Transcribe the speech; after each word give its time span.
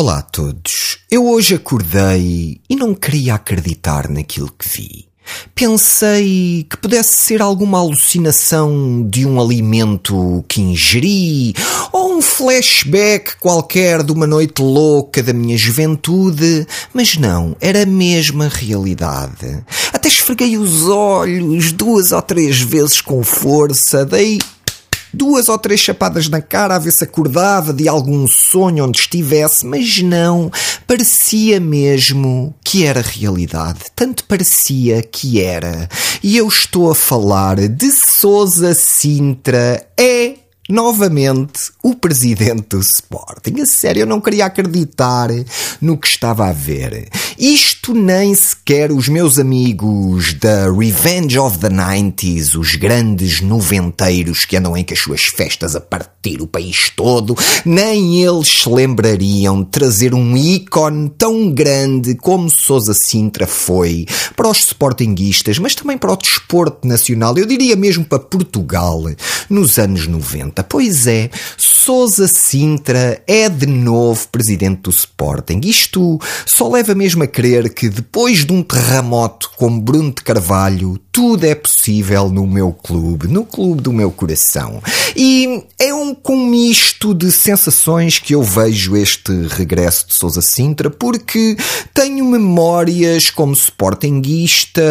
Olá 0.00 0.18
a 0.18 0.22
todos. 0.22 0.98
Eu 1.10 1.26
hoje 1.26 1.56
acordei 1.56 2.60
e 2.70 2.76
não 2.76 2.94
queria 2.94 3.34
acreditar 3.34 4.08
naquilo 4.08 4.48
que 4.56 4.68
vi. 4.68 5.08
Pensei 5.56 6.64
que 6.70 6.76
pudesse 6.76 7.16
ser 7.16 7.42
alguma 7.42 7.80
alucinação 7.80 9.04
de 9.10 9.26
um 9.26 9.40
alimento 9.40 10.44
que 10.46 10.60
ingeri, 10.60 11.52
ou 11.90 12.16
um 12.16 12.22
flashback 12.22 13.40
qualquer 13.40 14.04
de 14.04 14.12
uma 14.12 14.24
noite 14.24 14.62
louca 14.62 15.20
da 15.20 15.32
minha 15.32 15.58
juventude, 15.58 16.64
mas 16.94 17.16
não, 17.16 17.56
era 17.60 17.82
a 17.82 17.86
mesma 17.86 18.46
realidade. 18.46 19.64
Até 19.92 20.06
esfreguei 20.06 20.56
os 20.56 20.88
olhos 20.88 21.72
duas 21.72 22.12
ou 22.12 22.22
três 22.22 22.60
vezes 22.60 23.00
com 23.00 23.24
força, 23.24 24.06
dei 24.06 24.38
duas 25.12 25.48
ou 25.48 25.58
três 25.58 25.80
chapadas 25.80 26.28
na 26.28 26.40
cara 26.40 26.76
a 26.76 26.78
ver 26.78 26.92
se 26.92 27.04
acordava 27.04 27.72
de 27.72 27.88
algum 27.88 28.26
sonho 28.26 28.84
onde 28.84 29.00
estivesse, 29.00 29.66
mas 29.66 30.02
não, 30.02 30.50
parecia 30.86 31.60
mesmo 31.60 32.54
que 32.64 32.84
era 32.84 33.00
realidade. 33.00 33.80
Tanto 33.94 34.24
parecia 34.24 35.02
que 35.02 35.40
era. 35.40 35.88
E 36.22 36.36
eu 36.36 36.46
estou 36.48 36.90
a 36.90 36.94
falar 36.94 37.56
de 37.56 37.90
Sousa 37.90 38.74
Sintra. 38.74 39.86
É 39.98 40.34
novamente 40.68 41.72
o 41.82 41.94
presidente 41.94 42.66
do 42.68 42.80
Sporting. 42.80 43.60
A 43.62 43.66
sério, 43.66 44.00
eu 44.00 44.06
não 44.06 44.20
queria 44.20 44.46
acreditar 44.46 45.30
no 45.80 45.96
que 45.96 46.06
estava 46.06 46.48
a 46.48 46.52
ver. 46.52 47.08
Isto 47.40 47.94
nem 47.94 48.34
sequer 48.34 48.90
os 48.90 49.08
meus 49.08 49.38
amigos 49.38 50.34
da 50.34 50.72
Revenge 50.72 51.38
of 51.38 51.56
the 51.58 51.68
90s, 51.68 52.58
os 52.58 52.74
grandes 52.74 53.40
noventeiros 53.40 54.44
que 54.44 54.56
andam 54.56 54.76
em 54.76 54.82
com 54.82 54.92
as 54.92 54.98
suas 54.98 55.22
festas 55.26 55.76
a 55.76 55.80
partir 55.80 56.42
o 56.42 56.48
país 56.48 56.90
todo, 56.96 57.36
nem 57.64 58.24
eles 58.24 58.48
se 58.48 58.68
lembrariam 58.68 59.62
de 59.62 59.70
trazer 59.70 60.14
um 60.14 60.36
ícone 60.36 61.12
tão 61.16 61.48
grande 61.52 62.16
como 62.16 62.50
Sousa 62.50 62.92
Sintra 62.92 63.46
foi 63.46 64.04
para 64.34 64.48
os 64.48 64.58
sportinguistas, 64.58 65.60
mas 65.60 65.76
também 65.76 65.96
para 65.96 66.12
o 66.12 66.16
desporto 66.16 66.88
nacional, 66.88 67.38
eu 67.38 67.46
diria 67.46 67.76
mesmo 67.76 68.04
para 68.04 68.18
Portugal, 68.18 69.04
nos 69.48 69.78
anos 69.78 70.06
90. 70.06 70.62
Pois 70.64 71.06
é, 71.06 71.30
Sousa 71.56 72.28
Sintra 72.28 73.22
é 73.26 73.48
de 73.48 73.66
novo 73.66 74.28
presidente 74.28 74.82
do 74.82 74.90
Sporting. 74.90 75.60
Isto 75.64 76.18
só 76.44 76.68
leva 76.68 76.94
mesmo 76.94 77.22
a 77.22 77.26
crer 77.26 77.72
que 77.72 77.88
depois 77.88 78.44
de 78.44 78.52
um 78.52 78.62
terremoto 78.62 79.50
como 79.56 79.80
Bruno 79.80 80.12
de 80.12 80.22
Carvalho, 80.22 80.98
tudo 81.10 81.44
é 81.44 81.54
possível 81.54 82.28
no 82.28 82.46
meu 82.46 82.72
clube, 82.72 83.26
no 83.26 83.44
clube 83.44 83.82
do 83.82 83.92
meu 83.92 84.10
coração. 84.10 84.82
E 85.16 85.64
é 85.78 85.92
um 85.92 86.14
misto 86.48 87.14
de 87.14 87.30
sensações 87.30 88.18
que 88.18 88.34
eu 88.34 88.42
vejo 88.42 88.96
este 88.96 89.32
regresso 89.48 90.08
de 90.08 90.14
Sousa 90.14 90.40
Sintra, 90.40 90.90
porque 90.90 91.56
tenho 91.92 92.24
memórias 92.24 93.30
como 93.30 93.52
sportinguista, 93.52 94.82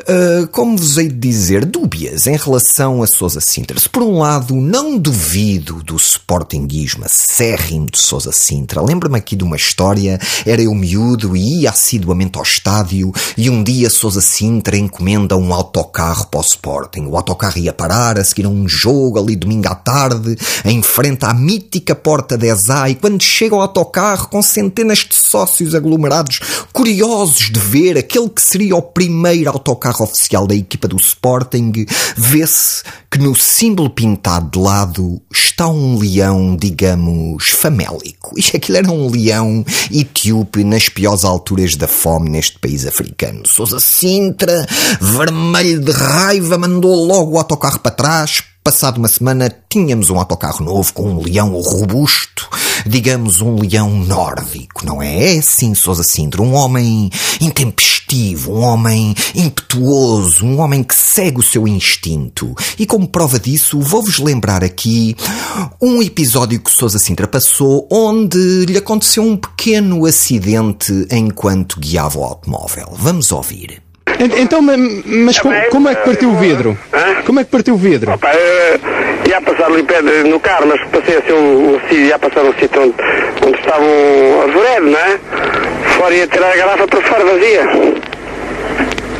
uh, 0.00 0.46
como 0.48 0.76
vos 0.76 0.96
hei 0.96 1.08
de 1.08 1.14
dizer, 1.14 1.64
dúbias 1.64 2.26
em 2.26 2.36
relação 2.36 3.02
a 3.02 3.06
Sousa 3.06 3.40
Sintra. 3.46 3.78
Se 3.78 3.88
por 3.88 4.02
um 4.02 4.18
lado 4.18 4.56
não 4.56 4.98
duvido 4.98 5.82
do 5.82 5.96
sportinguismo 5.96 7.04
acérrimo 7.04 7.86
de 7.86 7.98
Sousa 7.98 8.32
Sintra, 8.32 8.82
lembro-me 8.82 9.16
aqui 9.16 9.36
de 9.36 9.44
uma 9.44 9.56
história, 9.56 10.18
era 10.44 10.60
eu 10.60 10.74
miúdo 10.74 11.36
e 11.36 11.60
ia 11.60 11.70
assiduamente 11.70 12.36
ao 12.36 12.42
estádio 12.42 13.12
e 13.36 13.48
um 13.48 13.62
dia 13.62 13.88
Sousa 13.88 14.20
Sintra 14.20 14.76
encomenda 14.76 15.36
um 15.36 15.54
autocarro 15.54 16.26
para 16.26 16.40
o 16.40 16.42
Sporting. 16.42 17.06
O 17.06 17.16
autocarro 17.16 17.58
ia 17.58 17.72
parar 17.72 18.18
a 18.18 18.24
seguir 18.24 18.46
a 18.46 18.48
um 18.48 18.68
jogo 18.68 19.18
ali 19.18 19.36
domingo 19.36 19.68
à 19.68 19.74
tarde, 19.76 20.36
em 20.64 20.82
frente 20.82 21.24
à 21.24 21.32
mítica 21.32 21.94
porta 21.94 22.36
de 22.36 22.48
Ezá, 22.48 22.90
e 22.90 22.96
quando 22.96 23.22
chega 23.22 23.54
o 23.54 23.60
autocarro 23.60 24.28
com 24.28 24.42
centenas 24.42 24.98
de 24.98 25.14
sócios 25.14 25.74
aglomerados, 25.74 26.40
curiosos 26.72 27.48
de 27.50 27.60
ver 27.60 27.96
aquele 27.96 28.28
que 28.28 28.42
seria 28.42 28.74
o 28.74 28.82
primeiro 28.82 29.50
autocarro 29.50 30.04
oficial 30.04 30.46
da 30.48 30.54
equipa 30.54 30.88
do 30.88 30.96
Sporting, 30.96 31.86
vê-se 32.16 32.82
que 33.10 33.18
no 33.18 33.35
símbolo 33.36 33.90
pintado 33.90 34.50
de 34.50 34.58
lado 34.58 35.20
está 35.32 35.68
um 35.68 35.98
leão, 35.98 36.56
digamos, 36.56 37.48
famélico. 37.48 38.34
E 38.36 38.56
aquilo 38.56 38.78
era 38.78 38.90
um 38.90 39.10
leão 39.10 39.64
etíope 39.90 40.64
nas 40.64 40.88
piores 40.88 41.24
alturas 41.24 41.74
da 41.76 41.88
fome 41.88 42.30
neste 42.30 42.58
país 42.58 42.86
africano. 42.86 43.42
Sousa 43.46 43.80
Sintra 43.80 44.66
vermelho 45.00 45.80
de 45.80 45.92
raiva, 45.92 46.58
mandou 46.58 46.94
logo 46.94 47.32
o 47.32 47.38
autocarro 47.38 47.80
para 47.80 47.90
trás. 47.90 48.42
Passado 48.62 48.98
uma 48.98 49.08
semana, 49.08 49.54
tínhamos 49.70 50.10
um 50.10 50.18
autocarro 50.18 50.64
novo 50.64 50.92
com 50.92 51.04
um 51.04 51.22
leão 51.22 51.52
robusto, 51.52 52.48
digamos 52.86 53.40
um 53.40 53.56
leão 53.60 53.90
nórdico, 53.90 54.84
não 54.84 55.02
é? 55.02 55.36
É 55.36 55.42
sim, 55.42 55.74
Sousa 55.74 56.02
Sintra, 56.02 56.42
um 56.42 56.54
homem 56.54 57.10
intempestivo, 57.40 58.52
um 58.54 58.62
homem 58.62 59.14
impetuoso, 59.34 60.44
um 60.44 60.60
homem 60.60 60.82
que 60.82 60.94
segue 60.94 61.40
o 61.40 61.42
seu 61.42 61.66
instinto. 61.66 62.54
E 62.78 62.86
como 62.86 63.08
prova 63.08 63.38
disso, 63.38 63.80
vou-vos 63.80 64.18
lembrar 64.18 64.62
aqui 64.62 65.16
um 65.80 66.02
episódio 66.02 66.60
que 66.60 66.70
Sousa 66.70 66.98
Sintra 66.98 67.26
passou 67.26 67.88
onde 67.90 68.64
lhe 68.66 68.78
aconteceu 68.78 69.22
um 69.22 69.36
pequeno 69.36 70.04
acidente 70.06 70.92
enquanto 71.10 71.80
guiava 71.80 72.18
o 72.18 72.24
automóvel. 72.24 72.92
Vamos 72.96 73.32
ouvir. 73.32 73.82
Então, 74.18 74.62
mas 74.62 75.38
como, 75.38 75.54
como 75.70 75.88
é 75.88 75.94
que 75.94 76.04
partiu 76.04 76.32
o 76.32 76.38
vidro? 76.38 76.78
Como 77.26 77.40
é 77.40 77.44
que 77.44 77.50
partiu 77.50 77.74
o 77.74 77.76
vidro? 77.76 78.12
Ia 79.28 79.40
passar 79.40 79.66
ali 79.66 79.84
no 80.28 80.40
carro, 80.40 80.66
mas 80.66 80.80
passei 80.90 81.18
assim 81.18 81.32
um, 81.32 81.74
um 81.74 81.80
sítio, 81.80 82.06
ia 82.06 82.18
passar 82.18 82.42
um 82.42 82.52
sítio 82.54 82.82
onde, 82.82 82.94
onde 83.46 83.58
estava 83.58 83.82
um 83.82 84.42
azuredo, 84.42 84.86
não 84.86 84.98
é? 84.98 85.18
Fora 85.96 86.14
ia 86.14 86.26
tirar 86.26 86.52
a 86.52 86.56
garrafa 86.56 86.86
para 86.86 87.00
fora 87.02 87.24
vazia. 87.24 87.62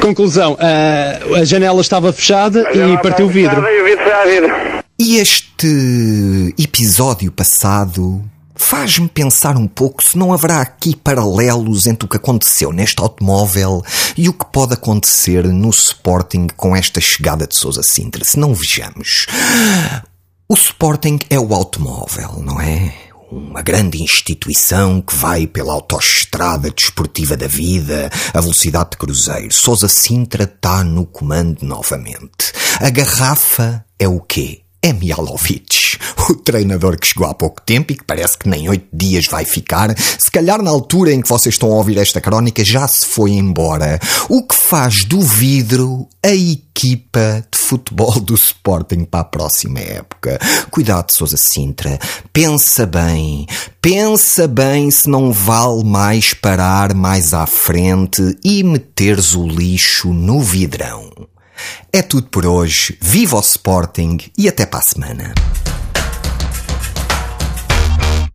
Conclusão, 0.01 0.57
a, 0.61 1.39
a 1.41 1.45
janela 1.45 1.81
estava 1.81 2.13
fechada 2.13 2.69
a 2.69 2.73
e 2.73 2.99
partiu 3.03 3.27
o 3.27 3.29
vidro. 3.29 3.67
E 3.69 3.81
o 3.81 3.85
vidro 3.85 4.05
foi 4.05 4.13
à 4.13 4.25
vida. 4.25 4.55
E 4.99 5.19
este 5.19 6.55
episódio 6.59 7.31
passado 7.33 8.23
faz-me 8.57 9.09
pensar 9.09 9.57
um 9.57 9.69
pouco 9.69 10.03
se 10.03 10.17
não 10.19 10.33
haverá 10.33 10.61
aqui 10.61 10.97
paralelos 10.97 11.87
entre 11.87 12.07
o 12.07 12.09
que 12.09 12.17
aconteceu 12.17 12.73
neste 12.73 13.01
automóvel 13.01 13.83
e 14.17 14.29
o 14.29 14.33
que 14.33 14.45
pode 14.47 14.75
acontecer 14.75 15.45
no 15.45 15.71
Sporting 15.71 16.49
com 16.57 16.75
esta 16.75 17.01
chegada 17.01 17.47
de 17.47 17.57
Sousa 17.57 17.83
Sintra. 17.83 18.25
Se 18.25 18.39
não 18.39 18.55
vejamos. 18.55 19.27
O 20.49 20.55
Sporting 20.55 21.19
é 21.29 21.39
o 21.39 21.55
automóvel, 21.55 22.43
não 22.43 22.61
é? 22.61 22.93
Uma 23.31 23.61
grande 23.61 24.03
instituição 24.03 25.01
que 25.03 25.15
vai 25.15 25.47
pela 25.47 25.73
autoestrada 25.73 26.71
desportiva 26.71 27.37
da 27.37 27.49
vida, 27.49 28.11
a 28.33 28.41
velocidade 28.41 28.91
de 28.91 28.97
cruzeiro. 28.97 29.53
Sousa 29.53 29.89
Sintra 29.89 30.45
está 30.45 30.85
no 30.85 31.05
comando 31.05 31.63
novamente. 31.63 32.53
A 32.81 32.89
garrafa 32.91 33.85
é 33.99 34.07
o 34.07 34.21
quê? 34.21 34.63
É 34.81 34.93
Mialovic 34.93 35.86
o 36.29 36.35
treinador 36.35 36.99
que 36.99 37.07
chegou 37.07 37.27
há 37.27 37.35
pouco 37.35 37.61
tempo 37.63 37.93
e 37.93 37.97
que 37.97 38.05
parece 38.05 38.39
que 38.39 38.49
nem 38.49 38.69
oito 38.69 38.89
dias 38.93 39.27
vai 39.27 39.45
ficar, 39.45 39.95
se 39.99 40.31
calhar 40.31 40.63
na 40.63 40.71
altura 40.71 41.13
em 41.13 41.21
que 41.21 41.29
vocês 41.29 41.55
estão 41.55 41.73
a 41.73 41.77
ouvir 41.77 41.99
esta 41.99 42.21
crónica 42.21 42.65
já 42.65 42.87
se 42.87 43.07
foi 43.07 43.33
embora. 43.33 43.99
O 44.29 44.43
que 44.43 44.55
faz 44.55 45.05
do 45.05 45.21
vidro 45.21 46.09
a 46.25 46.35
equipa 46.35 47.47
de 47.51 47.57
futebol 47.57 48.19
do 48.21 48.35
Sporting 48.35 49.05
para 49.05 49.21
a 49.21 49.25
próxima 49.25 49.79
época. 49.79 50.39
Cuidado, 50.71 51.13
Sousa 51.13 51.37
Sintra. 51.37 51.99
Pensa 52.33 52.85
bem. 52.85 53.47
Pensa 53.81 54.49
bem 54.49 54.91
se 54.91 55.09
não 55.09 55.33
vale 55.33 55.85
mais 55.85 56.35
parar 56.35 56.95
mais 56.95 57.33
à 57.33 57.47
frente 57.47 58.37
e 58.45 58.63
meteres 58.65 59.35
o 59.35 59.47
lixo 59.47 60.13
no 60.13 60.41
vidrão. 60.41 61.11
É 61.93 62.03
tudo 62.03 62.27
por 62.29 62.45
hoje. 62.45 62.99
Viva 63.01 63.37
o 63.37 63.41
Sporting 63.41 64.19
e 64.37 64.49
até 64.49 64.67
para 64.67 64.81
a 64.81 64.83
semana. 64.83 65.35